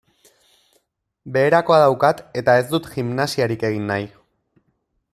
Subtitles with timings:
[1.35, 4.13] Beherakoa daukat eta ez dut gimnasiarik egin nahi.